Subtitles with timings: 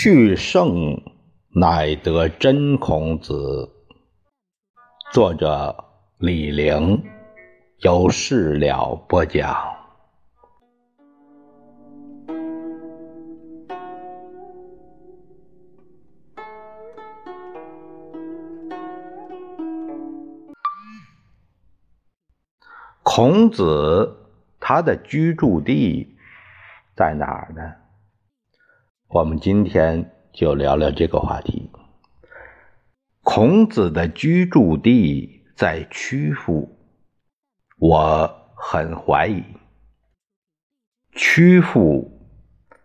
[0.00, 1.02] 去圣
[1.48, 3.68] 乃得真孔子。
[5.12, 5.74] 作者
[6.18, 7.02] 李陵，
[7.78, 9.56] 由事了播讲。
[23.02, 24.16] 孔子
[24.60, 26.16] 他的居住地
[26.94, 27.87] 在哪儿呢？
[29.10, 31.70] 我们今天就聊聊这个话题。
[33.22, 36.68] 孔子的居住地在曲阜，
[37.78, 39.42] 我很怀疑，
[41.12, 42.20] 曲阜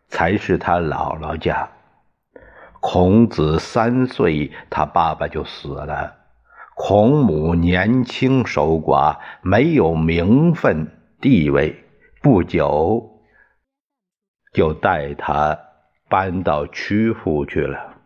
[0.07, 1.69] 才是他姥姥家。
[2.79, 6.15] 孔子三岁，他爸爸就死了，
[6.73, 11.83] 孔母年轻守寡，没有名分地位，
[12.21, 13.19] 不久
[14.53, 15.59] 就带他。
[16.13, 17.97] 搬到曲阜去了。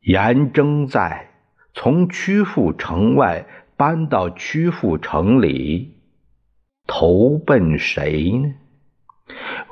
[0.00, 1.30] 颜征在，
[1.72, 3.46] 从曲阜城外
[3.78, 5.94] 搬到曲阜城里，
[6.86, 8.54] 投奔谁呢？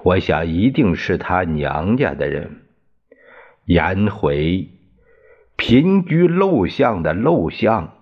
[0.03, 2.63] 我想一定是他娘家的人。
[3.67, 4.67] 颜回
[5.57, 7.99] 贫居陋巷的陋巷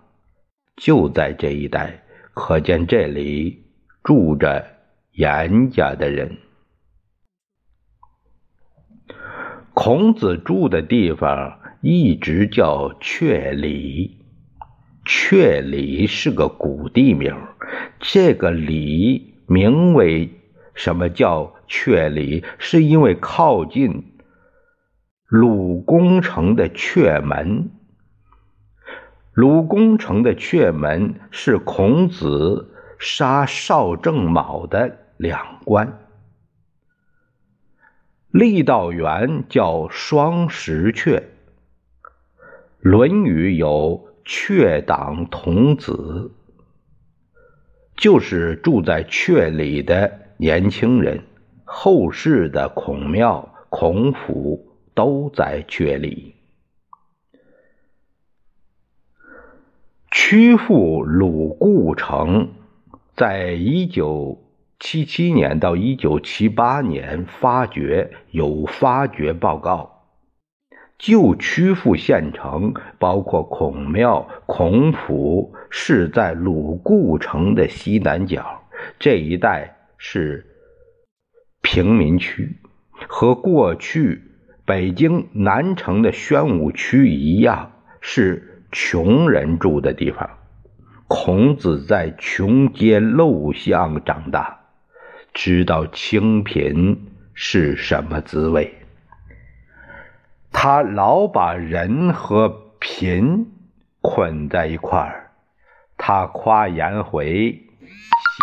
[0.77, 3.65] 就在这一带，可见这里
[4.05, 4.65] 住着
[5.11, 6.39] 颜家的人。
[9.85, 14.17] 孔子住的地方一直叫阙里，
[15.05, 17.37] 阙里是个古地名。
[18.01, 20.31] 这个里名为
[20.73, 22.45] 什么叫阙里？
[22.57, 24.05] 是因为靠近
[25.29, 27.69] 鲁公城的阙门。
[29.35, 36.04] 鲁公城的阙门是孔子杀邵正卯的两关。
[38.35, 41.19] 郦道元叫双石阙，
[42.81, 46.33] 《论语》有“阙党童子”，
[47.97, 51.23] 就是住在阙里的年轻人。
[51.63, 54.67] 后世的孔庙、孔府
[54.97, 56.35] 都在阙里。
[60.11, 62.49] 曲阜鲁固城，
[63.15, 64.41] 在一九。
[64.81, 70.03] 七七年到一九七八年，发掘有发掘报告，
[70.99, 78.63] 旧曲阜县城包括孔庙、孔府，是在鲁固城的西南角
[78.99, 80.45] 这一带是
[81.63, 82.57] 平民区，
[83.09, 84.23] 和过去
[84.67, 90.29] 北京南城的宣武区一样，是穷人住的地方。
[91.07, 94.64] 孔子在穷街陋巷长大。
[95.35, 98.73] 知道清贫是什么滋味，
[100.53, 103.49] 他老把人和贫
[104.01, 105.33] 捆在一块儿。
[105.97, 107.67] 他夸颜回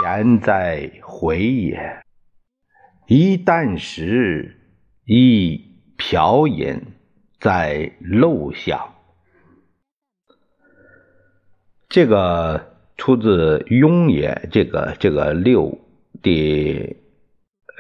[0.04, 2.02] 贤在回也，
[3.08, 4.58] 一箪食，
[5.06, 6.82] 一瓢饮，
[7.40, 8.96] 在陋巷。
[11.88, 15.80] 这个出自《雍也》，这个这个六。
[16.20, 16.98] 第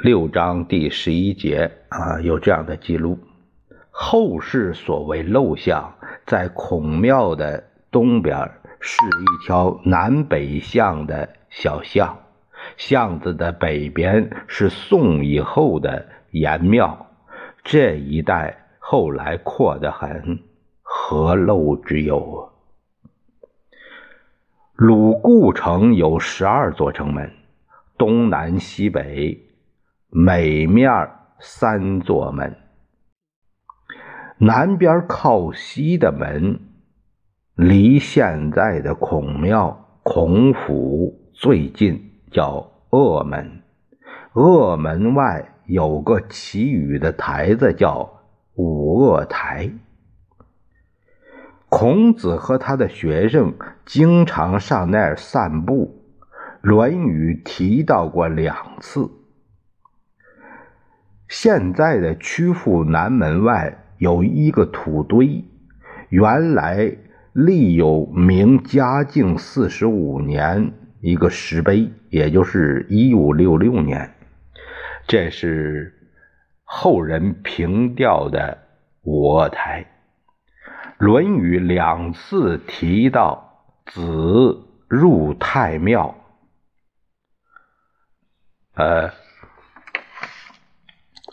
[0.01, 3.19] 六章第十一节啊，有这样的记录。
[3.91, 5.93] 后世所谓陋巷，
[6.25, 8.49] 在孔庙的东边
[8.79, 12.17] 是一条南北向的小巷，
[12.77, 17.11] 巷子的北边是宋以后的颜庙。
[17.63, 20.39] 这一带后来扩得很，
[20.81, 22.49] 何陋之有啊？
[24.73, 27.31] 鲁固城有十二座城门。
[28.01, 29.37] 东南西北，
[30.09, 31.07] 每面
[31.39, 32.57] 三座门。
[34.39, 36.61] 南边靠西的门，
[37.53, 43.61] 离现在的孔庙、孔府最近，叫鄂门。
[44.33, 48.23] 鄂门外有个祈雨的台子，叫
[48.55, 49.71] 五鄂台。
[51.69, 53.53] 孔子和他的学生
[53.85, 55.97] 经常上那儿散步。
[56.61, 59.09] 《论语》提到过两次。
[61.27, 65.43] 现在的曲阜南门外有一个土堆，
[66.09, 66.97] 原来
[67.33, 74.13] 立有明嘉靖四十五年一个石碑，也就是一五六六年。
[75.07, 75.93] 这是
[76.63, 78.59] 后人凭吊的
[79.01, 79.85] 五台。
[81.03, 86.15] 《论语》两次提到子入太庙。
[88.73, 89.11] 呃，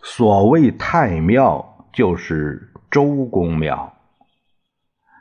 [0.03, 3.95] 所谓太庙，就是周公庙。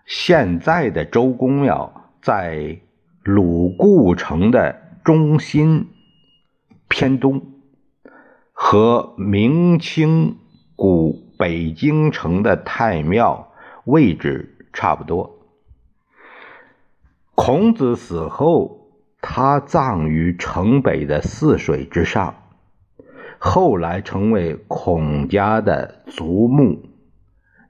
[0.08, 2.80] 现在的周公庙在
[3.24, 5.90] 鲁固城的中心
[6.88, 7.40] 偏东，
[8.52, 10.38] 和明清
[10.75, 13.52] 古北京城的太庙
[13.86, 15.38] 位置差不多。
[17.36, 18.76] 孔子死后，
[19.29, 22.33] 他葬于城北的泗水之上，
[23.38, 26.79] 后来成为孔家的族墓，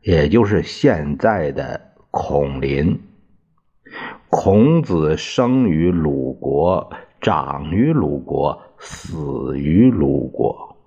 [0.04, 1.82] 也就是现在的
[2.12, 3.02] 孔林。
[4.30, 10.78] 孔子生于鲁国，长于鲁国，死于鲁国。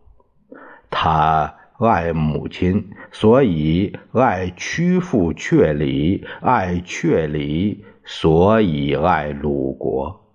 [0.88, 7.84] 他爱母亲，所以爱屈父阙里；爱阙里。
[8.05, 10.30] 所以爱鲁国，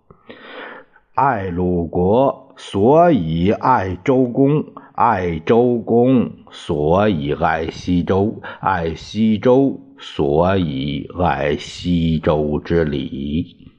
[1.16, 4.66] 爱鲁国，所以爱周公，
[4.96, 13.72] 爱周公，所以爱西周，爱西周，所以爱西周之礼。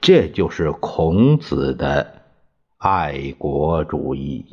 [0.00, 2.22] 这就是孔子的
[2.78, 4.46] 爱国主义。